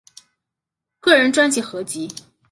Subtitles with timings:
[0.99, 2.09] 个人专辑合辑